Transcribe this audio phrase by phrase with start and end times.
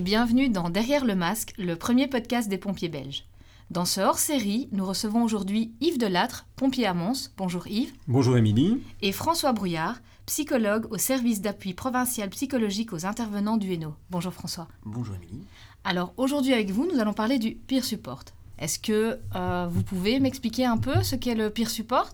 [0.00, 3.24] bienvenue dans Derrière le masque, le premier podcast des pompiers belges.
[3.70, 7.30] Dans ce hors-série, nous recevons aujourd'hui Yves Delattre, pompier à Mons.
[7.36, 7.92] Bonjour Yves.
[8.08, 8.82] Bonjour Émilie.
[9.02, 13.94] Et François Brouillard, psychologue au service d'appui provincial psychologique aux intervenants du Hainaut.
[14.08, 14.66] Bonjour François.
[14.86, 15.44] Bonjour Émilie.
[15.84, 18.24] Alors aujourd'hui avec vous, nous allons parler du peer support.
[18.58, 22.08] Est-ce que euh, vous pouvez m'expliquer un peu ce qu'est le peer support?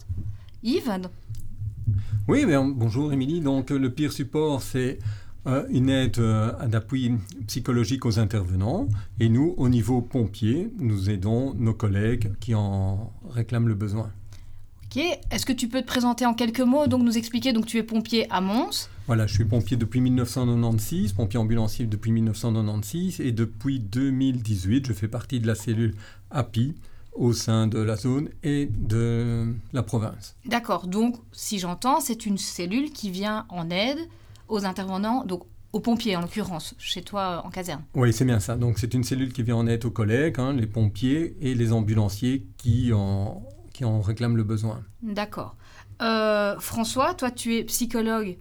[0.65, 1.01] Yves?
[2.27, 3.41] Oui, bonjour Émilie.
[3.41, 4.99] Donc le peer support, c'est
[5.71, 7.13] une aide euh, d'appui
[7.47, 8.89] psychologique aux intervenants.
[9.21, 14.11] Et nous, au niveau pompier, nous aidons nos collègues qui en réclament le besoin.
[14.85, 15.03] Ok.
[15.31, 17.83] Est-ce que tu peux te présenter en quelques mots, donc nous expliquer Donc tu es
[17.83, 18.89] pompier à Mons.
[19.07, 25.09] Voilà, je suis pompier depuis 1996, pompier ambulancier depuis 1996, et depuis 2018, je fais
[25.09, 25.95] partie de la cellule
[26.31, 26.75] API
[27.13, 30.35] au sein de la zone et de la province.
[30.45, 33.99] D'accord, donc si j'entends, c'est une cellule qui vient en aide
[34.49, 37.85] aux intervenants, donc aux pompiers en l'occurrence, chez toi en caserne.
[37.95, 38.57] Oui, c'est bien ça.
[38.57, 41.73] Donc c'est une cellule qui vient en aide aux collègues, hein, les pompiers et les
[41.73, 44.83] ambulanciers qui en, qui en réclament le besoin.
[45.03, 45.57] D'accord.
[46.01, 48.39] Euh, François, toi tu es psychologue,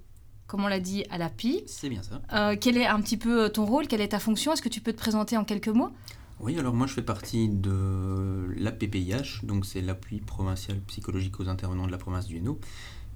[0.47, 1.63] comme on l'a dit, à l'API.
[1.65, 2.21] C'est bien ça.
[2.33, 3.87] Euh, quel est un petit peu ton rôle?
[3.87, 4.53] Quelle est ta fonction?
[4.53, 5.89] Est-ce que tu peux te présenter en quelques mots?
[6.39, 11.87] Oui, alors moi je fais partie de l'APPIH, donc c'est l'appui provincial psychologique aux intervenants
[11.87, 12.59] de la province du Hainaut.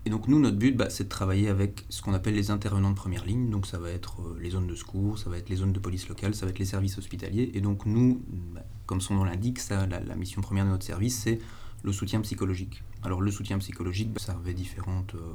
[0.05, 2.89] Et donc nous, notre but, bah, c'est de travailler avec ce qu'on appelle les intervenants
[2.89, 3.49] de première ligne.
[3.49, 5.79] Donc ça va être euh, les zones de secours, ça va être les zones de
[5.79, 7.51] police locale, ça va être les services hospitaliers.
[7.53, 8.21] Et donc nous,
[8.53, 11.39] bah, comme son nom l'indique, ça, la, mission première de notre service, c'est
[11.83, 12.83] le soutien psychologique.
[13.03, 15.33] Alors le soutien psychologique, bah, ça avait différentes, euh,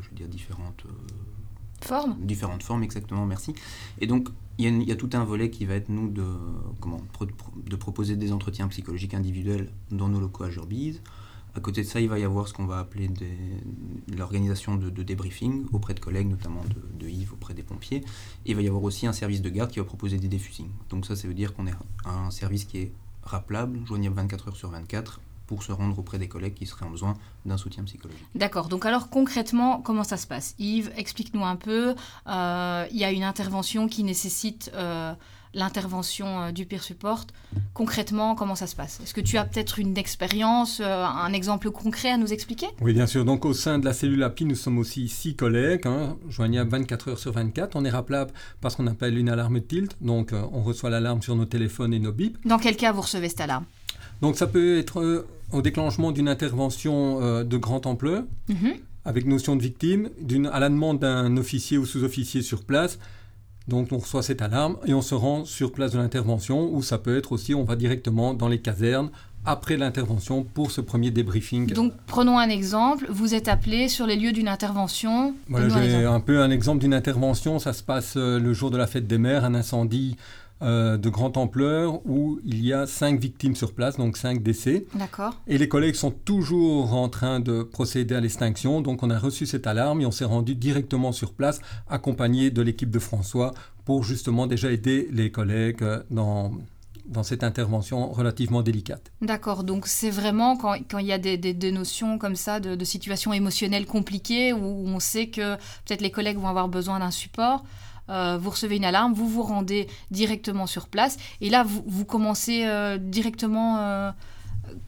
[0.00, 2.16] je veux dire différentes euh, formes.
[2.20, 3.26] Différentes formes, exactement.
[3.26, 3.54] Merci.
[4.00, 6.22] Et donc il y, a tout un volet qui va être nous de
[6.80, 7.00] comment
[7.64, 11.00] de proposer des entretiens psychologiques individuels dans nos locaux à Jurbise
[11.54, 13.10] à côté de ça, il va y avoir ce qu'on va appeler
[14.16, 16.62] l'organisation de, débriefing auprès de collègues, notamment
[16.98, 18.04] de, Yves, auprès des pompiers.
[18.46, 20.70] Il va y avoir aussi un service de garde qui va proposer des défusings.
[20.88, 21.74] Donc ça, ça veut dire qu'on est
[22.04, 26.28] un service qui est rappelable, joignable 24 heures sur 24, pour se rendre auprès des
[26.28, 28.24] collègues qui seraient en besoin d'un soutien psychologique.
[28.36, 30.54] D'accord, donc alors concrètement, comment ça se passe?
[30.60, 31.96] Yves, explique-nous un peu.
[32.28, 35.12] Euh, il y a une intervention qui nécessite euh,
[35.54, 37.26] l'intervention euh, du peer support.
[37.74, 39.00] Concrètement, comment ça se passe?
[39.02, 42.66] Est-ce que tu as peut-être une expérience, euh, un exemple concret à nous expliquer?
[42.80, 43.24] Oui, bien sûr.
[43.24, 47.08] Donc au sein de la cellule API, nous sommes aussi six collègues, hein, joignables 24
[47.10, 47.76] heures sur 24.
[47.76, 49.96] On est rappelable parce qu'on appelle une alarme tilt.
[50.00, 52.38] Donc euh, on reçoit l'alarme sur nos téléphones et nos bips.
[52.44, 53.64] Dans quel cas vous recevez cette alarme?
[54.22, 58.74] Donc ça peut être au déclenchement d'une intervention de grande ampleur, mhm.
[59.06, 60.10] avec notion de victime,
[60.52, 62.98] à la demande d'un officier ou sous-officier sur place
[63.70, 66.98] donc on reçoit cette alarme et on se rend sur place de l'intervention ou ça
[66.98, 69.10] peut être aussi, on va directement dans les casernes
[69.46, 71.72] après l'intervention pour ce premier débriefing.
[71.72, 75.34] Donc prenons un exemple, vous êtes appelé sur les lieux d'une intervention.
[75.48, 78.76] Voilà, j'ai un peu un exemple d'une intervention, ça se passe euh, le jour de
[78.76, 80.16] la fête des mères, un incendie
[80.62, 84.84] euh, de grande ampleur où il y a cinq victimes sur place, donc cinq décès.
[84.94, 85.34] D'accord.
[85.46, 89.46] Et les collègues sont toujours en train de procéder à l'extinction, donc on a reçu
[89.46, 93.52] cette alarme et on s'est rendu directement sur place, accompagné de l'équipe de François,
[93.84, 96.52] pour justement déjà aider les collègues euh, dans
[97.06, 99.10] dans cette intervention relativement délicate.
[99.20, 102.76] D'accord, donc c'est vraiment quand, quand, il y a des, des, notions comme ça de,
[102.76, 107.10] de situations émotionnelles compliquées où on sait que peut-être les collègues vont avoir besoin d'un
[107.10, 107.64] support,
[108.08, 112.64] euh, vous recevez une alarme, vous vous rendez directement sur place, et là, vous, commencez
[112.64, 113.78] euh, directement...
[113.78, 114.10] Euh,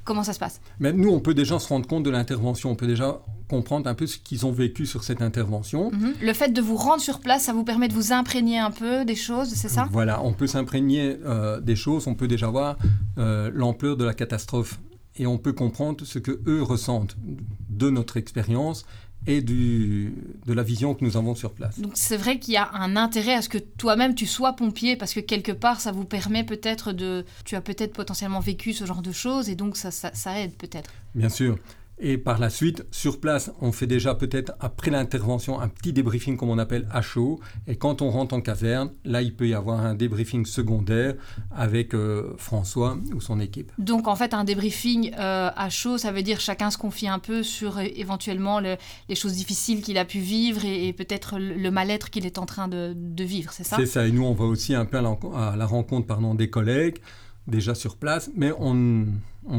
[0.04, 0.60] comment ça se passe?
[0.78, 3.94] Mais nous, on peut déjà se rendre compte de l'intervention, on peut déjà comprendre un
[3.94, 5.90] peu ce qu'ils ont vécu sur cette intervention.
[5.90, 6.14] Mhm.
[6.22, 9.04] Le fait de vous rendre sur place, ça vous permet de vous imprégner un peu
[9.04, 9.88] des choses, c'est ça?
[9.90, 11.16] Voilà, on peut s'imprégner
[11.62, 12.76] des choses, on peut déjà voir
[13.16, 14.78] l'ampleur de la catastrophe
[15.16, 17.16] et on peut comprendre ce que eux ressentent
[17.68, 18.86] de notre expérience
[19.27, 20.15] et du,
[20.47, 21.78] de la vision que nous avons sur place.
[21.78, 24.97] Donc c'est vrai qu'il y a un intérêt à ce que toi-même tu sois pompier
[24.97, 27.24] parce que quelque part ça vous permet peut-être de...
[27.45, 30.91] Tu as peut-être potentiellement vécu ce genre de choses et donc ça, ça aide peut-être.
[31.15, 31.59] Bien sûr.
[32.04, 36.37] Et par la suite, sur place, on fait déjà peut-être après l'intervention un petit débriefing
[36.37, 37.39] comme on appelle à chaud.
[37.69, 41.15] Et quand on rentre en caserne, là, il peut y avoir un débriefing secondaire
[41.54, 43.71] avec euh, François ou son équipe.
[43.78, 47.21] Donc en fait, un débriefing euh, à chaud, ça veut dire chacun se confie un
[47.21, 52.10] peu sur euh, éventuellement les choses difficiles qu'il a pu vivre et, peut-être le, mal-être
[52.10, 53.77] qu'il est en train de, vivre, c'est ça?
[53.77, 54.09] C'est ça.
[54.09, 55.03] Et nous, on va aussi un peu à
[55.57, 56.99] la, rencontre pardon, des collègues
[57.47, 59.06] déjà sur place, mais on,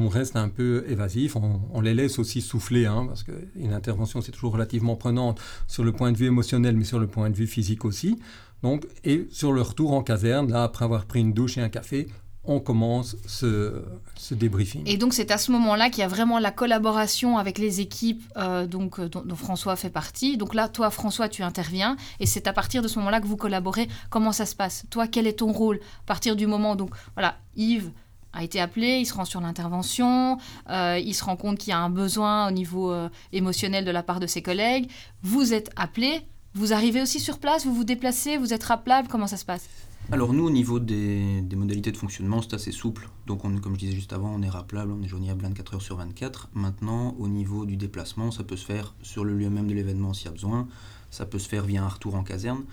[0.08, 4.54] reste un peu évasif, on, les laisse aussi souffler, hein, parce qu'une intervention c'est toujours
[4.54, 7.86] relativement prenante sur le point de vue émotionnel, mais sur le point de vue physique
[7.86, 8.20] aussi.
[8.62, 11.68] Donc, et sur le retour en caserne, là, après avoir pris une douche et un
[11.68, 12.08] café,
[12.46, 13.84] on commence ce,
[14.32, 14.84] débriefing.
[14.86, 18.24] Et donc c'est à ce moment-là qu'il y a vraiment la collaboration avec les équipes
[18.38, 20.38] euh, donc, euh, dont, François fait partie.
[20.38, 23.38] Donc là, toi, François, tu interviens et c'est à partir de ce moment-là que vous
[23.38, 23.88] collaborez.
[24.10, 24.86] Comment ça se passe?
[24.90, 25.78] Toi, quel est ton rôle?
[25.78, 27.92] À partir du moment, donc voilà, Yves
[28.34, 30.38] a été appelé, il se rend sur l'intervention,
[30.70, 32.94] euh, il se rend compte qu'il y a un besoin au niveau
[33.32, 34.90] émotionnel de la part de ses collègues.
[35.22, 36.22] Vous êtes appelé,
[36.56, 39.70] vous arrivez aussi sur place, vous vous déplacez, vous êtes rappelable, comment ça se passe?
[40.12, 43.10] Alors nous, au niveau des, modalités de fonctionnement, c'est assez souple.
[43.26, 45.82] Donc on, comme je disais juste avant, on est rappelable, on est joignable 24 heures
[45.82, 46.50] sur 24.
[46.54, 50.14] Maintenant, au niveau du déplacement, ça peut se faire sur le lieu même de l'événement
[50.14, 50.68] s'il y a besoin.
[51.10, 52.64] Ça peut se faire via un retour en caserne.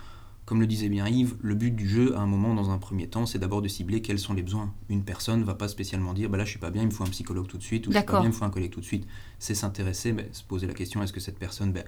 [0.45, 3.07] Comme le disait bien Yves, le but du jeu, à un moment, dans un premier
[3.07, 4.75] temps, c'est d'abord de cibler quels sont les besoins.
[4.89, 6.91] Une personne ne va pas spécialement dire bah là je suis pas bien, il me
[6.91, 8.51] faut un psychologue tout de suite, ou je suis pas bien, il me faut un
[8.51, 9.07] collègue tout de suite.
[9.39, 11.85] C'est s'intéresser, ben, se poser la question est-ce que cette personne ben,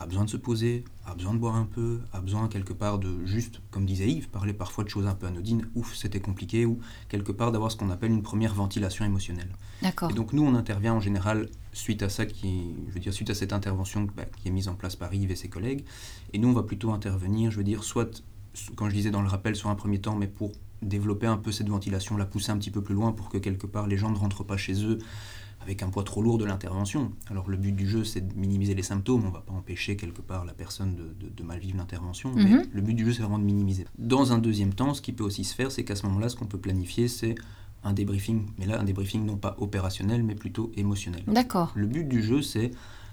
[0.00, 2.98] a besoin de se poser, a besoin de boire un peu, a besoin quelque part
[2.98, 6.66] de juste, comme disait Yves, parler parfois de choses un peu anodines, ouf, c'était compliqué,
[6.66, 6.78] ou
[7.08, 9.50] quelque part d'avoir ce qu'on appelle une première ventilation émotionnelle.
[9.82, 10.10] D'accord.
[10.10, 13.30] Et donc nous, on intervient en général suite à ça, qui, je veux dire, suite
[13.30, 15.84] à cette intervention bah, qui est mise en place par Yves et ses collègues,
[16.32, 18.22] et nous, on va plutôt intervenir, je veux dire, soit,
[18.76, 20.52] quand je disais dans le rappel, sur un premier temps, mais pour
[20.82, 23.66] développer un peu cette ventilation, la pousser un petit peu plus loin pour que quelque
[23.66, 24.98] part les gens ne rentrent pas chez eux
[25.60, 27.12] avec un poids trop lourd de l'intervention.
[27.30, 29.96] Alors le but du jeu, c'est de minimiser les symptômes, on ne va pas empêcher
[29.96, 32.66] quelque part la personne de, mal vivre l'intervention, mais mhm.
[32.72, 33.86] le but du jeu, c'est vraiment de minimiser.
[33.98, 36.36] Dans un deuxième temps, ce qui peut aussi se faire, c'est qu'à ce moment-là, ce
[36.36, 37.34] qu'on peut planifier, c'est
[37.84, 41.22] un débriefing, mais là, un débriefing non pas opérationnel, mais plutôt émotionnel.
[41.26, 41.72] D'accord.
[41.74, 42.72] Le but du jeu, c'est,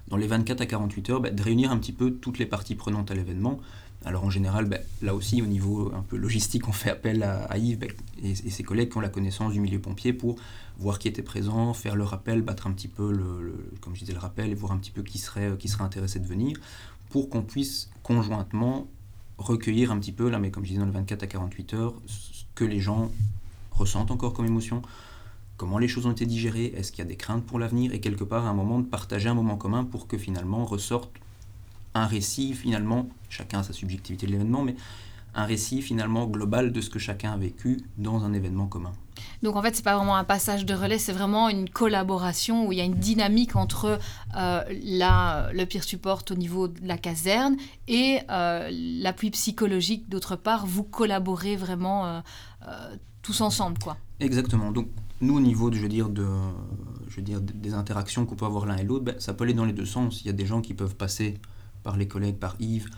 [0.10, 2.76] dans les 24 à 48 heures, bah, de réunir un petit peu toutes les parties
[2.76, 3.60] prenantes à l'événement,
[4.06, 7.58] alors en général, ben, là aussi au niveau un peu logistique, on fait appel à,
[7.58, 7.90] Yves ben,
[8.24, 10.36] et, ses collègues qui ont la connaissance du milieu pompier pour
[10.78, 14.14] voir qui était présent, faire le rappel, battre un petit peu le, comme je disais
[14.14, 16.58] le rappel et voir un petit peu qui serait, qui serait intéressé de venir
[17.10, 18.88] pour qu'on puisse conjointement
[19.38, 21.94] recueillir un petit peu, là mais comme je disais dans les 24 à 48 heures,
[22.08, 23.12] ce que les gens
[23.72, 24.82] ressentent encore comme émotion,
[25.58, 28.00] comment les choses ont été digérées, est-ce qu'il y a des craintes pour l'avenir et
[28.00, 31.12] quelque part un moment de partager un moment commun pour que finalement ressorte
[31.94, 34.76] un récit finalement, chacun a sa subjectivité de l'événement, mais
[35.34, 38.94] un récit finalement global de ce que chacun a vécu dans un événement commun.
[39.46, 42.72] Donc en fait, c'est pas vraiment un passage de relais, c'est vraiment une collaboration où
[42.72, 44.00] il y a une dynamique entre
[44.36, 47.56] euh, la, le peer support au niveau de la caserne
[47.88, 50.66] et euh, l'appui psychologique d'autre part.
[50.66, 52.22] Vous collaborez vraiment euh,
[53.22, 53.98] tous ensemble, quoi.
[54.20, 54.72] Exactement.
[54.72, 54.88] Donc
[55.22, 56.26] nous, au niveau, je veux dire, de,
[57.08, 59.54] je veux dire, des interactions qu'on peut avoir l'un et l'autre, ben, ça peut aller
[59.54, 60.22] dans les deux sens.
[60.22, 61.36] Il y a des gens qui peuvent passer
[61.84, 62.90] par les collègues, par Yves,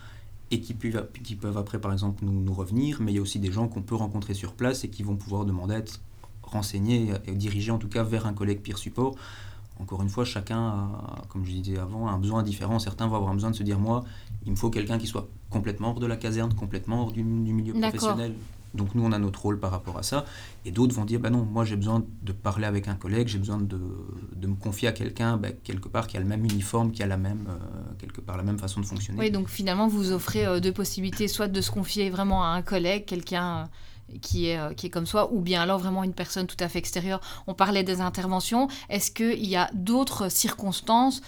[0.52, 3.02] et qui peuvent, qui peuvent après, par exemple, nous, nous, revenir.
[3.02, 5.18] Mais il y a aussi des gens qu'on peut rencontrer sur place et qui vont
[5.18, 6.00] pouvoir demander à être
[6.48, 9.16] renseignés et dirigés en tout cas vers un collègue peer support.
[9.80, 12.80] Encore une fois, chacun, a, comme je disais avant, a un besoin différent.
[12.80, 14.04] Certains vont avoir besoin de se dire, moi,
[14.46, 17.54] il me faut quelqu'un qui soit complètement hors de la caserne, complètement hors du, du
[17.54, 18.34] milieu professionnel.
[18.74, 20.26] Donc nous, on a notre rôle par rapport à ça.
[20.66, 23.38] Et d'autres vont dire, bah non, moi j'ai besoin de parler avec un collègue, j'ai
[23.38, 23.80] besoin de,
[24.36, 27.08] de, me confier à quelqu'un, bah, quelque part, qui a le même uniforme, qui a
[27.08, 29.20] la même, euh, quelque part, la même façon de fonctionner.
[29.20, 32.62] Oui, donc finalement, vous offrez euh, deux possibilités, soit de se confier vraiment à un
[32.62, 33.70] collègue, quelqu'un...
[34.10, 36.68] Euh, qui est, qui est comme soi, ou bien alors vraiment une personne tout à
[36.68, 37.22] fait extérieure.
[37.46, 38.68] On parlait des interventions.
[38.90, 41.22] Est-ce qu'il y a d'autres circonstances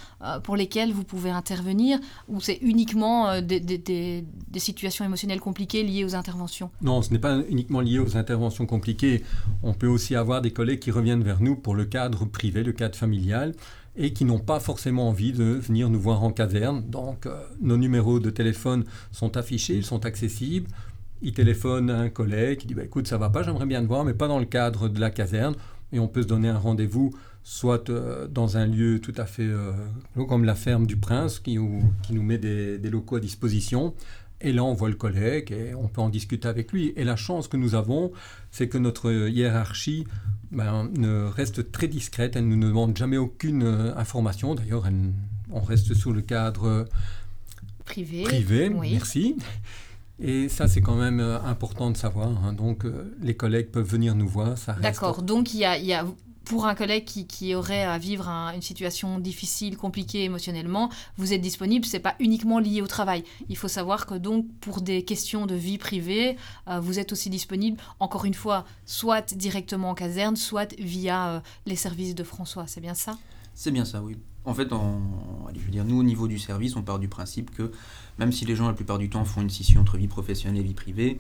[0.44, 6.04] pour lesquelles vous pouvez intervenir, ou c'est uniquement des, des, des, situations émotionnelles compliquées liées
[6.04, 6.72] aux interventions?
[6.82, 9.24] Non, ce n'est pas uniquement lié aux interventions compliquées.
[9.64, 12.74] On peut aussi avoir des collègues qui reviennent vers nous pour le cadre privé, le
[12.74, 13.54] cadre familial,
[13.96, 16.84] et qui n'ont pas forcément envie de venir nous voir en caserne.
[16.90, 17.28] Donc,
[17.62, 20.70] nos numéros de téléphone sont affichés, ils sont accessibles
[21.22, 23.88] il téléphone à un collègue, qui dit bah, écoute, ça va pas, j'aimerais bien te
[23.88, 25.56] voir, mais pas dans le cadre de la caserne.
[25.92, 27.12] Et on peut se donner un rendez-vous,
[27.44, 29.74] soit euh, dans un lieu tout à fait euh,
[30.28, 31.58] comme la ferme du Prince, qui,
[32.04, 33.94] qui nous met des, locaux à disposition.
[34.42, 36.94] Et là, on voit le collègue et on peut en discuter avec lui.
[36.96, 38.14] Et la chance que nous avons,
[38.52, 40.06] c'est que notre hiérarchie
[40.52, 42.38] ben, ne reste très discrète.
[42.38, 44.56] Elle ne nous demande jamais aucune euh, information.
[44.56, 44.86] D'ailleurs,
[45.52, 46.88] on reste sous le cadre
[47.84, 48.24] privé.
[48.24, 49.36] Privé, merci.
[50.22, 52.30] Et ça, c'est quand même euh, important de savoir.
[52.44, 52.54] Hein.
[52.54, 54.56] Donc, euh, les collègues peuvent venir nous voir.
[54.82, 55.22] D'accord.
[55.22, 56.06] Donc, il y a, y a,
[56.44, 61.40] pour un collègue qui, qui aurait à vivre une situation difficile, compliquée émotionnellement, vous êtes
[61.40, 61.86] disponible.
[61.86, 63.24] C'est pas uniquement lié au travail.
[63.48, 66.36] Il faut savoir que donc, pour des questions de vie privée,
[66.68, 67.78] euh, vous êtes aussi disponible.
[68.02, 72.66] Encore une fois, soit directement en caserne, soit via les services de François.
[72.68, 73.18] C'est bien ça?
[73.54, 74.18] C'est bien ça, oui.
[74.46, 77.52] En fait, allez, je veux dire, nous, au niveau du service, on part du principe
[77.52, 77.72] que
[78.20, 80.64] même si les gens, la plupart du temps, font une scission entre vie professionnelle et
[80.64, 81.20] vie privée,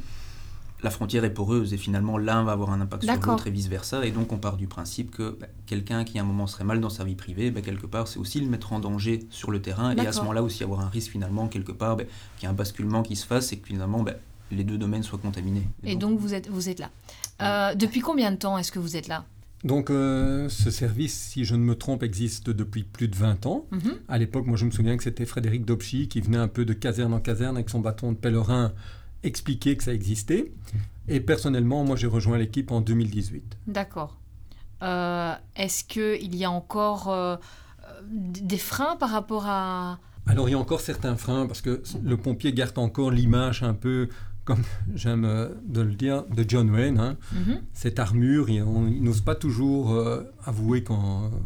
[0.82, 4.06] la frontière est poreuse et finalement l'un va avoir un impact sur l'autre et vice-versa.
[4.06, 6.80] Et donc on part du principe que bah, quelqu'un qui à un moment serait mal
[6.80, 9.62] dans sa vie privée, bah, quelque part c'est aussi le mettre en danger sur le
[9.62, 12.04] terrain et à ce moment-là aussi avoir un risque finalement quelque part bah,
[12.38, 14.06] qu'il y ait un basculement qui se fasse et que finalement
[14.52, 15.68] les deux domaines soient contaminés.
[15.84, 17.76] Et, donc, vous, êtes, vous êtes là.
[17.76, 19.26] depuis combien de temps est-ce que vous êtes là?
[19.64, 23.66] Donc ce service, si je ne me trompe, existe depuis plus de 20 ans.
[23.72, 23.94] Mhm.
[24.08, 26.74] À l'époque, moi je me souviens que c'était Frédéric Dobchy qui venait un peu de
[26.74, 28.74] caserne en caserne avec son bâton de pèlerin
[29.24, 30.52] expliquer que ça existait.
[31.08, 33.58] Et personnellement, moi j'ai rejoint l'équipe en 2018.
[33.68, 34.18] D'accord.
[34.82, 37.40] Est-ce qu'il y a encore
[38.10, 40.00] des freins par rapport à...
[40.26, 43.74] Alors il y a encore certains freins parce que le pompier garde encore l'image un
[43.74, 44.10] peu,
[44.50, 44.64] comme
[44.96, 46.98] j'aime euh, de le dire, de John Wayne.
[46.98, 47.18] Hein.
[47.34, 47.62] Mhm.
[47.72, 48.64] Cette armure, il,
[49.04, 50.84] n'ose pas toujours euh, avouer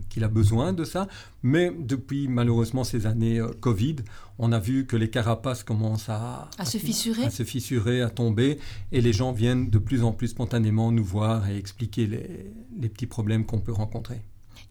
[0.10, 1.10] qu'il a besoin de ça.
[1.44, 3.98] Mais depuis malheureusement ces années euh, Covid,
[4.40, 7.26] on a vu que les carapaces commencent à, à, se fissurer.
[7.26, 8.58] à se fissurer, à tomber.
[8.94, 13.08] Et les gens viennent de plus en plus spontanément nous voir et expliquer les petits
[13.08, 14.22] problèmes qu'on peut rencontrer.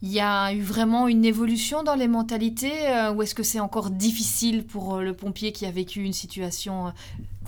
[0.05, 3.61] Il y a eu vraiment une évolution dans les mentalités euh, ou est-ce que c'est
[3.61, 6.93] encore difficile pour le pompier qui a vécu une situation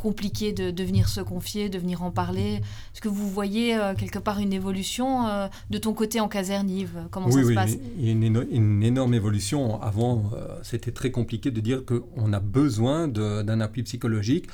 [0.04, 2.60] euh, compliquée de, venir se confier, de venir en parler.
[2.92, 7.30] Est-ce que vous voyez quelque part une évolution de ton côté en caserne, Yves Comment
[7.30, 7.76] ça se passe?
[7.98, 9.80] Il y a une, une, énorme évolution.
[9.80, 10.30] Avant,
[10.62, 14.46] c'était très compliqué de dire qu'on a besoin d'un appui psychologique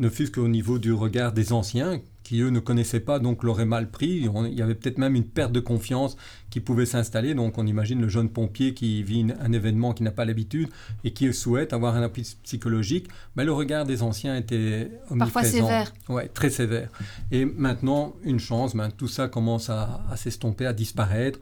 [0.00, 3.64] ne fût-ce qu'au niveau du regard des anciens, qui eux ne connaissaient pas, donc l'auraient
[3.64, 4.22] mal pris.
[4.22, 6.16] il y avait peut-être même une perte de confiance
[6.48, 7.34] qui pouvait s'installer.
[7.34, 10.68] Donc on imagine le jeune pompier qui vit un événement qui n'a pas l'habitude
[11.04, 13.08] et qui souhaite avoir un appui psychologique.
[13.36, 15.92] Mais le regard des anciens était Parfois sévère.
[16.08, 16.90] Oui, très sévère.
[17.30, 21.40] Et maintenant, une chance, ben, tout ça commence à, à s'estomper, à disparaître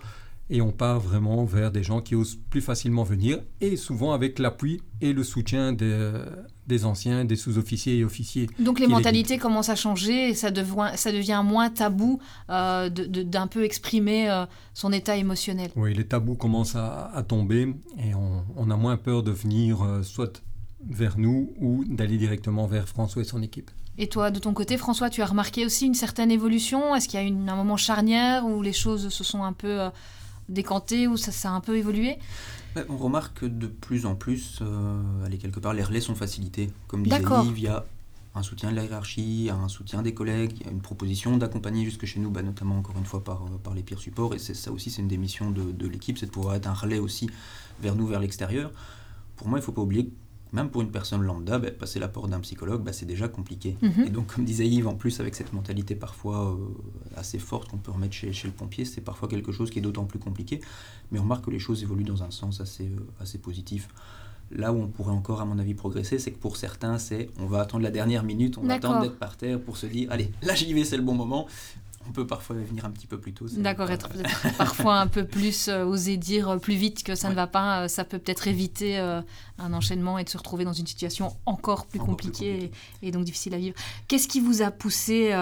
[0.51, 4.39] et on part vraiment vers des gens qui osent plus facilement venir et souvent avec
[4.39, 6.13] l'appui et le soutien des,
[6.69, 8.49] des anciens, des sous-officiers et officiers.
[8.61, 13.47] Donc les mentalités commencent à changer et ça devient, ça devient moins tabou euh, d'un
[13.47, 15.71] peu exprimer euh, son état émotionnel.
[15.75, 20.43] Oui, les tabous commencent à, tomber et on, a moins peur de venir euh, soit
[20.87, 23.71] vers nous ou d'aller directement vers François et son équipe.
[23.97, 26.95] Et toi, de ton côté, François, tu as remarqué aussi une certaine évolution?
[26.95, 29.89] Est-ce qu'il y a un moment charnière où les choses se sont un peu
[30.49, 32.19] décanté ou ça, ça a un peu évolué
[32.89, 36.71] On remarque que de plus en plus, euh, allez, quelque part, les relais sont facilités.
[36.87, 37.85] Comme disait Yves, il y a
[38.35, 41.85] un soutien de la hiérarchie, un soutien des collègues, il y a une proposition d'accompagner
[41.85, 44.35] jusque chez nous, bah, notamment encore une fois par, euh, par les pires supports.
[44.35, 46.75] Et ça aussi, c'est une des missions de, de l'équipe, c'est de pouvoir être un
[46.75, 47.29] relais aussi
[47.81, 48.71] vers nous, vers l'extérieur.
[49.37, 50.11] Pour moi, il ne faut pas oublier
[50.53, 53.77] même pour une personne lambda, bah, passer la porte d'un psychologue, bah, c'est déjà compliqué.
[53.83, 54.05] Mhm.
[54.07, 56.57] Et donc, comme disait Yves, en plus, avec cette mentalité parfois euh,
[57.17, 59.83] assez forte qu'on peut remettre chez, chez le pompier, c'est parfois quelque chose qui est
[59.83, 60.61] d'autant plus compliqué.
[61.11, 63.89] Mais on remarque que les choses évoluent dans un sens assez, euh, assez positif.
[64.51, 67.47] Là où on pourrait encore, à mon avis, progresser, c'est que pour certains, c'est on
[67.47, 70.31] va attendre la dernière minute, on va attendre d'être par terre pour se dire, allez,
[70.41, 71.47] là j'y vais, c'est le bon moment
[72.09, 73.47] on peut parfois venir un petit peu plus tôt.
[73.57, 77.29] D'accord, être peut-être parfois un peu plus, euh, oser dire euh, plus vite que ça
[77.29, 80.73] ne va pas, euh, ça peut peut-être éviter un enchaînement et de se retrouver dans
[80.73, 82.71] une situation encore plus, compliquée,
[83.03, 83.77] Et, donc difficile à vivre.
[84.07, 85.35] Qu'est-ce qui vous a poussé,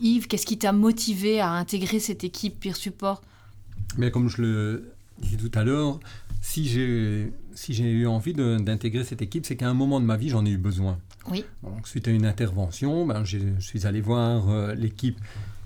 [0.00, 3.22] Yves, qu'est-ce qui t'a motivé à intégrer cette équipe Peer Support?
[3.96, 6.00] Mais Comme je le disais tout à l'heure,
[6.42, 10.18] si j'ai si j'ai eu envie d'intégrer cette équipe, c'est qu'à un moment de ma
[10.18, 10.98] vie, j'en ai eu besoin.
[11.30, 11.44] Oui.
[11.62, 15.18] Donc, suite à une intervention, ben, je suis allé voir euh, l'équipe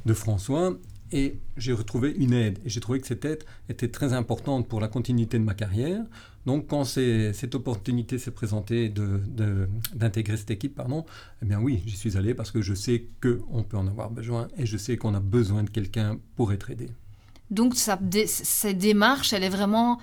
[0.06, 0.74] de François
[1.12, 2.58] et j'ai retrouvé une aide.
[2.64, 6.02] Et j'ai trouvé que cette aide était très importante pour la continuité de ma carrière.
[6.46, 11.04] Donc, quand cette opportunité s'est présentée d'intégrer de, cette équipe, pardon,
[11.42, 14.48] eh bien oui, j'y suis allé parce que je sais qu'on peut en avoir besoin
[14.56, 16.88] et je sais qu'on a besoin de quelqu'un pour être aidé.
[17.50, 19.98] Donc, ça, cette démarche, elle est vraiment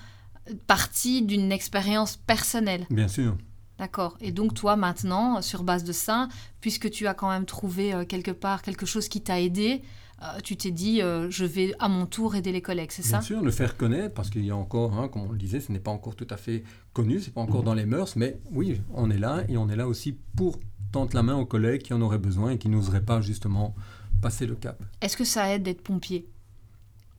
[0.68, 2.86] partie d'une expérience personnelle.
[2.90, 3.38] Bien sûr.
[3.80, 4.18] D'accord.
[4.22, 6.28] Et donc toi maintenant, sur base de ça,
[6.62, 9.82] puisque tu as quand même trouvé euh, quelque part quelque chose qui t'a aidé,
[10.24, 13.18] euh, tu t'es dit, euh, je vais à mon tour aider les collègues, c'est ça?
[13.18, 15.60] Bien sûr, le faire connaître, parce qu'il y a encore, hein, comme on le disait,
[15.60, 17.66] ce n'est pas encore tout à fait connu, c'est pas encore mhm.
[17.66, 20.60] dans les mœurs, mais oui, on est là et on est là aussi pour
[20.92, 23.76] tendre la main aux collègues qui en auraient besoin et qui n'oseraient pas justement
[24.22, 24.82] passer le cap.
[25.02, 26.28] Est-ce que ça aide d'être pompier?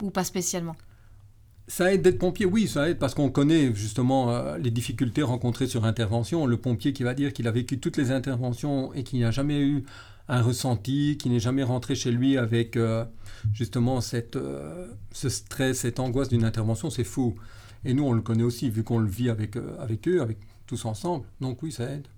[0.02, 0.74] Ou pas spécialement?
[1.68, 5.66] Ça aide d'être pompier, oui, ça aide parce qu'on connaît justement euh, les difficultés rencontrées
[5.66, 6.46] sur intervention.
[6.46, 9.60] Le pompier qui va dire qu'il a vécu toutes les interventions et qu'il n'a jamais
[9.60, 9.84] eu
[10.28, 13.04] un ressenti, qui n'est jamais rentré chez lui avec euh,
[13.52, 17.34] justement cette, euh, ce stress, cette angoisse d'une intervention, c'est fou.
[17.84, 20.84] Et nous, on le connaît aussi, vu qu'on le vit avec, avec eux, avec tous
[20.87, 21.26] ensemble.
[21.40, 22.08] Donc oui, ça aide.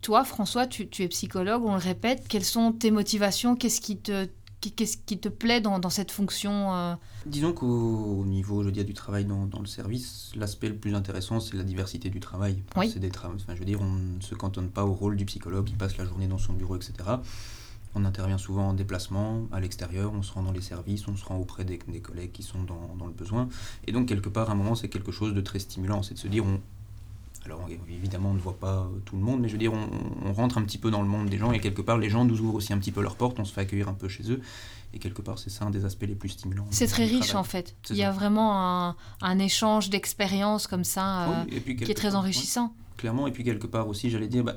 [0.00, 2.24] Toi, François, tu, tu es psychologue, on le répète.
[2.28, 3.54] Quelles sont tes motivations?
[3.54, 4.26] Qu'est-ce qui te
[4.70, 6.94] Qu'est-ce qui te plaît dans, cette fonction euh
[7.26, 11.56] Disons qu'au niveau je dire, du travail dans, le service, l'aspect le plus intéressant, c'est
[11.56, 12.62] la diversité du travail.
[12.82, 15.66] C'est des enfin, je veux dire, on ne se cantonne pas au rôle du psychologue
[15.66, 16.92] qui passe la journée dans son bureau, etc.
[17.94, 21.24] On intervient souvent en déplacement, à l'extérieur, on se rend dans les services, on se
[21.24, 23.48] rend auprès des, collègues qui sont dans, le besoin.
[23.86, 26.02] Et donc, quelque part, à un moment, c'est quelque chose de très stimulant.
[26.02, 26.60] C'est de se dire, on,
[27.46, 30.32] alors évidemment, on ne voit pas euh, tout le monde, mais je veux dire, on,
[30.32, 32.40] rentre un petit peu dans le monde des gens et quelque part, les gens nous
[32.40, 34.40] ouvrent aussi un petit peu leurs portes, on se fait accueillir un peu chez eux.
[34.94, 36.66] Et quelque part, c'est ça un des aspects les plus stimulants.
[36.70, 37.74] C'est très riche en fait.
[37.90, 42.72] Il y a vraiment un, échange d'expériences comme ça euh, qui est très enrichissant.
[42.96, 44.56] clairement, et puis quelque part aussi, j'allais dire, bah,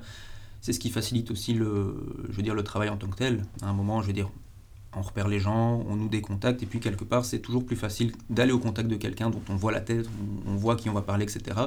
[0.62, 1.96] c'est ce qui facilite aussi le,
[2.29, 3.46] je veux dire, le travail en tant que tel.
[3.62, 4.29] À un moment, je veux dire,
[4.96, 8.13] on repère les gens, on nous décontacte, et puis quelque part, c'est toujours plus facile
[8.29, 10.08] d'aller au contact de quelqu'un dont on voit la tête,
[10.48, 11.60] on, voit qui on va parler, etc.,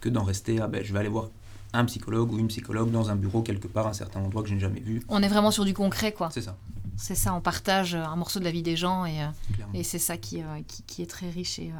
[0.00, 1.28] que d'en rester à, ben, je vais aller voir
[1.72, 4.54] un psychologue ou une psychologue dans un bureau quelque part, un certain endroit que je
[4.54, 5.02] n'ai jamais vu.
[5.08, 6.30] On est vraiment sur du concret, quoi.
[6.30, 6.56] C'est ça.
[6.96, 9.26] C'est ça, on partage un morceau de la vie des gens, et, euh,
[9.74, 11.72] et c'est ça qui, euh, qui, qui, est très riche et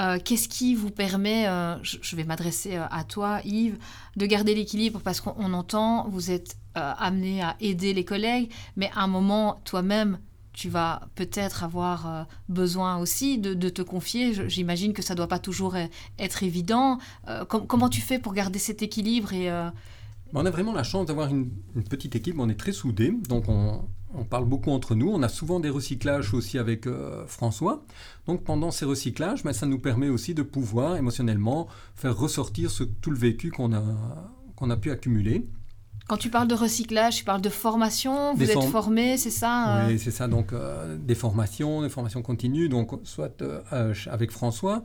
[0.00, 0.18] euh.
[0.24, 1.44] Qu'est-ce qui vous permet,
[1.82, 3.78] je, vais m'adresser à toi Yves,
[4.16, 8.90] de garder l'équilibre Parce qu'on entend, vous êtes euh, amené à aider les collègues, mais
[8.94, 10.18] à un moment, toi-même,
[10.54, 14.48] tu vas peut-être avoir euh, besoin aussi de, te confier.
[14.48, 15.86] J'imagine que ça ne doit pas toujours e-,
[16.18, 16.96] être évident.
[17.28, 19.50] Euh, comment tu fais pour garder cet équilibre et,
[20.32, 21.50] On a vraiment la chance d'avoir une,
[21.90, 23.84] petite équipe, on est très soudés, donc on,
[24.28, 25.08] parle beaucoup entre nous.
[25.08, 26.86] On a souvent des recyclages aussi avec
[27.26, 27.84] François.
[28.26, 32.84] Donc pendant ces recyclages, ben, ça nous permet aussi de pouvoir émotionnellement faire ressortir ce,
[32.84, 33.82] tout le vécu qu'on a,
[34.56, 35.46] qu'on a pu accumuler.
[36.08, 39.88] Quand tu parles de recyclage, tu parles de formation, vous êtes formé, c'est ça euh
[39.88, 44.82] Oui, c'est ça, donc euh, des formations, des formations continues, donc soit euh, avec François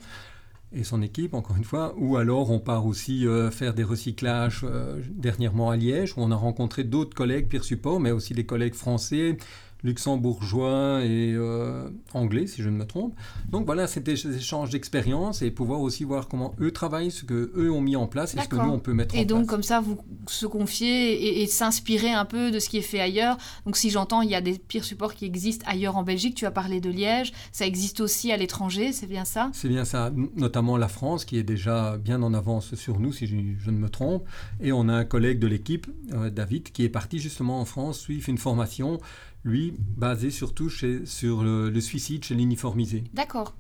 [0.74, 4.66] et son équipe, encore une fois, ou alors on part aussi faire des recyclages
[5.10, 8.74] dernièrement à Liège, où on a rencontré d'autres collègues peer support, mais aussi des collègues
[8.74, 9.38] français,
[9.84, 13.14] luxembourgeois et euh, anglais, si je ne me trompe.
[13.50, 17.52] Donc voilà, c'est des échanges d'expériences et pouvoir aussi voir comment eux travaillent, ce que
[17.56, 19.24] eux ont mis en place et ce que nous on peut mettre en place.
[19.24, 22.82] Et donc comme ça, vous se confiez et, s'inspirer un peu de ce qui est
[22.82, 23.38] fait ailleurs.
[23.66, 26.36] Donc si j'entends, il y a des pires supports qui existent ailleurs en Belgique.
[26.36, 29.50] Tu as parlé de Liège, ça existe aussi à l'étranger, c'est bien ça?
[29.54, 33.28] C'est bien ça, notamment la France qui est déjà bien en avance sur nous, si
[33.28, 34.28] je, ne me trompe.
[34.62, 38.00] Et on a un collègue de l'équipe, euh, David, qui est parti justement en France
[38.00, 39.00] suivre une formation
[39.44, 43.04] lui, basé surtout sur le, suicide chez l'uniformisé.
[43.14, 43.56] D'accord.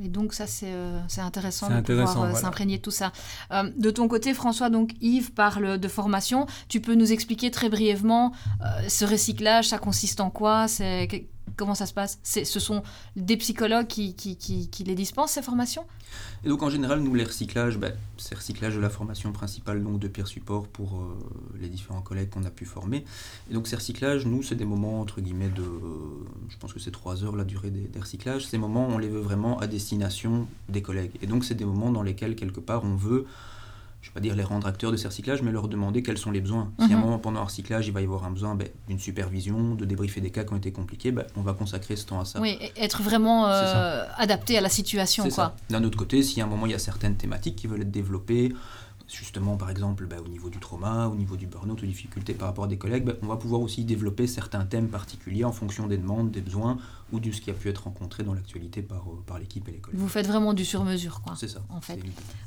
[0.00, 3.12] Et donc ça, c'est euh, intéressant de pouvoir euh, s'imprégner de tout ça.
[3.50, 6.46] Euh, de ton côté, François, donc Yves parle de formation.
[6.68, 8.32] Tu peux nous expliquer très brièvement
[8.86, 10.66] ce recyclage, ça consiste en quoi?
[11.56, 12.18] Comment ça se passe?
[12.22, 12.82] Ce sont
[13.16, 14.14] des psychologues qui,
[14.86, 15.84] les dispensent, ces formations?
[16.44, 19.98] Et donc en général, nous, les recyclages, ben, c'est recyclage de la formation principale donc
[19.98, 21.18] de peer support pour euh,
[21.60, 23.04] les différents collègues qu'on a pu former.
[23.50, 25.64] Et donc ces recyclages, nous, c'est des moments, entre guillemets, de...
[26.48, 28.46] je pense que c'est trois heures la durée des, des, recyclages.
[28.46, 31.12] Ces moments, on les veut vraiment à destination des collègues.
[31.22, 33.26] Et donc c'est des moments dans lesquels, quelque part, on veut
[34.00, 36.18] je ne vais pas dire les rendre acteurs de ces recyclages, mais leur demander quels
[36.18, 36.72] sont les besoins.
[36.78, 37.04] Si à un mhm.
[37.04, 40.20] moment pendant un recyclage, il va y avoir un besoin ben, d'une supervision, de débriefer
[40.20, 42.40] des cas qui ont été compliqués, ben, on va consacrer ce temps à ça.
[42.40, 45.24] Oui, être vraiment euh, adapté à la situation.
[45.68, 47.90] D'un autre côté, si à un moment il y a certaines thématiques qui veulent être
[47.90, 48.52] développées,
[49.08, 52.48] justement par exemple ben, au niveau du trauma, au niveau du burn-out, aux difficultés par
[52.48, 55.96] rapport à des collègues, on va pouvoir aussi développer certains thèmes particuliers en fonction des
[55.96, 56.78] demandes, des besoins
[57.12, 59.72] ou de ce qui a pu être rencontré dans l'actualité par, euh, par l'équipe et
[59.72, 60.00] les collègues.
[60.00, 61.34] Vous faites vraiment du sur-mesure, quoi.
[61.36, 61.62] C'est ça.
[61.70, 61.98] En fait.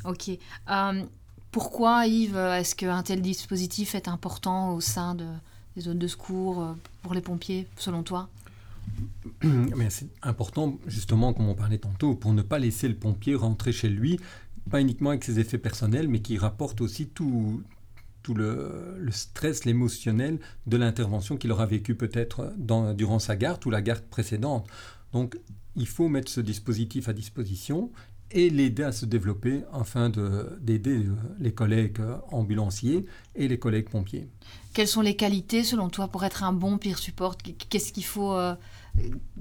[0.06, 0.30] Ok.
[0.70, 1.04] Euh,
[1.52, 5.26] pourquoi, Yves, est-ce qu'un tel dispositif est important au sein de,
[5.76, 8.30] des zones de secours euh, pour les pompiers, selon toi?
[9.90, 13.90] C'est important, justement, comme on parlait tantôt, pour ne pas laisser le pompier rentrer chez
[13.90, 14.20] lui,
[14.70, 17.62] pas uniquement avec ses effets personnels, mais qui rapporte aussi tout,
[18.24, 22.54] tout le, stress, l'émotionnel de l'intervention qu'il aura vécu peut-être
[22.96, 24.68] durant sa garde ou la garde précédente.
[25.14, 25.38] Donc,
[25.76, 27.92] il faut mettre ce dispositif à disposition
[28.34, 33.90] et l'aider à se développer afin d'aider euh, les collègues euh, ambulanciers et les collègues
[33.90, 34.28] pompiers.
[34.74, 37.36] Quelles sont les qualités selon toi pour être un bon peer support?
[37.70, 38.56] Qu'est-ce qu'il faut euh,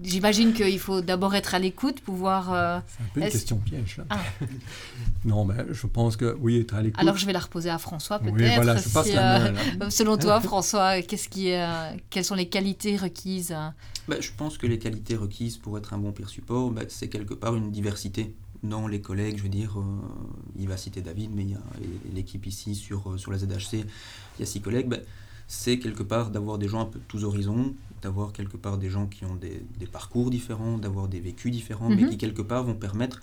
[0.02, 2.82] J'imagine qu'il faut d'abord être à l'écoute, pouvoir.
[2.86, 3.98] C'est un peu une question piège.
[3.98, 4.04] Là.
[4.10, 4.20] Ah.
[5.24, 7.00] non, mais je pense que oui, être à l'écoute.
[7.00, 8.34] Alors je vais la reposer à François peut-être.
[8.34, 11.52] Oui, voilà, je passe la main, selon toi, François, qu'est-ce qui,
[12.10, 13.54] quelles sont les qualités requises
[14.08, 17.08] bah, Je pense que les qualités requises pour être un bon peer support, bah, c'est
[17.08, 19.82] quelque part une diversité non, les collègues, je veux dire, euh,
[20.58, 21.60] il va citer David, mais il y a
[22.14, 25.00] l'équipe ici sur, euh, sur la ZHC, il y a six collègues, ben,
[25.48, 28.90] c'est quelque part d'avoir des gens un peu de tous horizons, d'avoir quelque part des
[28.90, 32.10] gens qui ont des, parcours différents, d'avoir des vécus différents, mais mhm.
[32.10, 33.20] qui quelque part vont permettre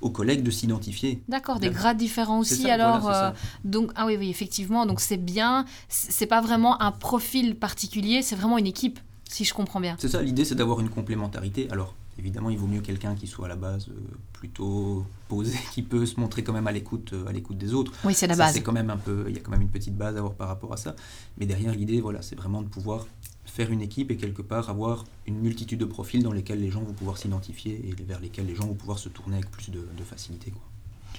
[0.00, 1.22] aux collègues de s'identifier.
[1.28, 2.70] D'accord, des grades différents aussi.
[2.70, 3.30] alors, euh,
[3.64, 5.64] donc ah oui, oui, effectivement, donc c'est bien.
[5.88, 9.96] C'est pas vraiment un profil particulier, c'est vraiment une équipe, si je comprends bien.
[9.98, 10.22] C'est ça.
[10.22, 11.68] L'idée, c'est d'avoir une complémentarité.
[11.70, 13.94] Alors, évidemment, il vaut mieux quelqu'un qui soit à la base euh,
[14.32, 17.92] plutôt posé, qui peut se montrer quand même à l'écoute, euh, à l'écoute des autres.
[18.04, 18.54] Oui, c'est la base.
[18.54, 20.34] C'est quand même un peu, il y a quand même une petite base à avoir
[20.34, 20.94] par rapport à ça.
[21.38, 23.06] Mais derrière, l'idée, voilà, c'est vraiment de pouvoir
[23.44, 26.82] faire une équipe et quelque part avoir une multitude de profils dans lesquels les gens
[26.82, 29.80] vont pouvoir s'identifier et vers lesquels les gens vont pouvoir se tourner avec plus de,
[30.04, 30.50] facilité.
[30.50, 30.62] Quoi.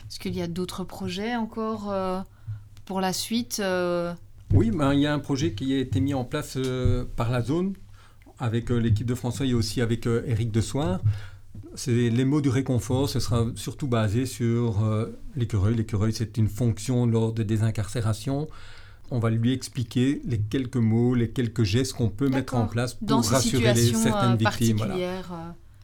[0.07, 1.91] Est-ce qu'il y a d'autres projets encore
[2.85, 3.61] pour la suite
[4.53, 6.59] Oui, ben, il y a un projet qui a été mis en place
[7.15, 7.73] par la zone
[8.39, 11.01] avec l'équipe de François et aussi avec Eric Soir.
[11.75, 14.83] C'est les mots du réconfort, ce sera surtout basé sur
[15.35, 15.75] l'écureuil.
[15.75, 18.47] L'écureuil, c'est une fonction lors de désincarcération
[19.11, 22.95] on va lui expliquer les quelques mots, les quelques gestes qu'on peut mettre en place
[22.95, 24.81] pour rassurer les, certaines euh, victimes.
[24.81, 25.21] Euh.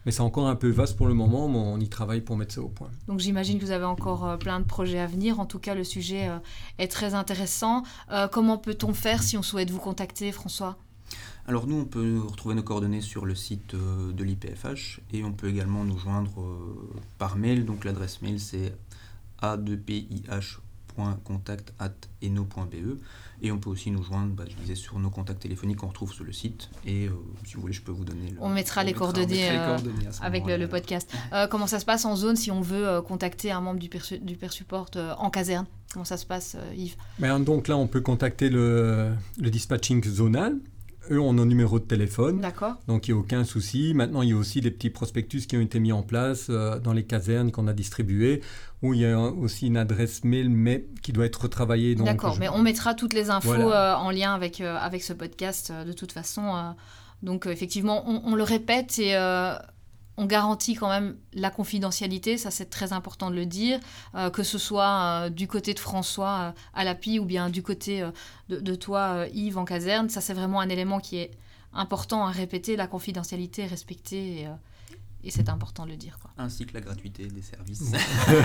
[0.05, 2.53] Mais c'est encore un peu vaste pour le moment, mais on y travaille pour mettre
[2.53, 2.89] ça au point.
[3.07, 5.39] Donc j'imagine que vous avez encore euh, plein de projets à venir.
[5.39, 6.29] En tout cas, le sujet
[6.77, 7.83] est très intéressant.
[8.31, 10.77] comment peut-on faire si on souhaite vous contacter, François?
[11.45, 15.49] Alors nous, on peut retrouver nos coordonnées sur le site de l'IPFH et on peut
[15.49, 16.31] également nous joindre
[17.17, 17.65] par mail.
[17.65, 18.73] Donc l'adresse mail c'est
[19.41, 20.23] a2pih
[21.23, 22.99] contact.eno.be
[23.41, 26.13] et on peut aussi nous joindre, bah, je disais, sur nos contacts téléphoniques qu'on retrouve
[26.13, 27.11] sur le site et euh,
[27.45, 28.33] si vous voulez, je peux vous donner.
[28.39, 29.77] on mettra les coordonnées, euh,
[30.21, 31.13] avec le, podcast.
[31.33, 33.89] Euh, comment ça se passe en zone si on veut contacter un membre du,
[34.21, 35.65] du Persupport en caserne?
[35.91, 36.95] Comment ça se passe, Yves?
[37.19, 40.57] Ben, Donc là, on peut contacter le, le dispatching zonal
[41.11, 42.39] eux ont nos numéros de téléphone.
[42.39, 42.75] D'accord.
[42.87, 43.93] Donc il n'y a aucun souci.
[43.93, 46.79] Maintenant, il y a aussi des petits prospectus qui ont été mis en place euh,
[46.79, 48.41] dans les casernes qu'on a distribués,
[48.81, 51.95] où il y a aussi une adresse mail, mais qui doit être retravaillée.
[51.95, 55.71] D'accord, mais on mettra toutes les infos euh, en lien avec, euh, avec ce podcast
[55.85, 56.75] de toute façon.
[57.21, 59.15] donc effectivement, on, on, le répète et
[60.17, 63.79] on garantit quand même la confidentialité, ça c'est très important de le dire,
[64.15, 67.63] euh, que ce soit euh, du côté de François euh, à l'API ou bien du
[67.63, 68.07] côté
[68.49, 71.31] de, toi Yves en caserne, ça c'est vraiment un élément qui est
[71.73, 74.47] important à répéter, la confidentialité est respectée.
[75.31, 76.17] C'est important de le dire.
[76.21, 76.31] Quoi.
[76.37, 77.91] Ainsi que la gratuité des services.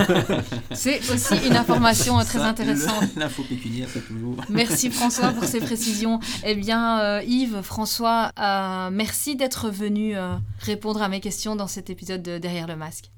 [0.71, 3.15] c'est aussi une information très intéressante.
[3.15, 4.35] L'info pécuniaire, c'est toujours.
[4.49, 6.19] Merci François pour ces précisions.
[6.45, 11.67] Eh bien, euh, Yves, François, euh, merci d'être venu euh, répondre à mes questions dans
[11.67, 13.11] cet épisode de Derrière le masque.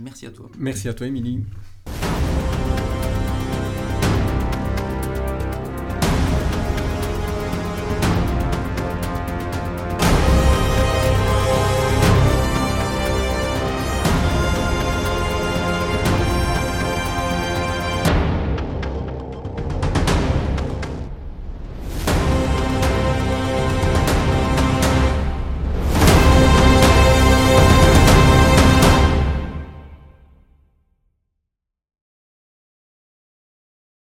[0.00, 0.48] Merci à toi.
[0.58, 1.44] Merci à toi, Émilie.